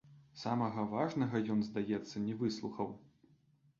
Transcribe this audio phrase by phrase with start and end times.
[0.43, 2.91] Самага важнага ён, здаецца, не выслухаў.